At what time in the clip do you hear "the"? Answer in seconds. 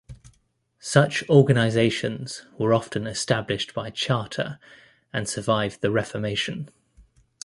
5.81-5.91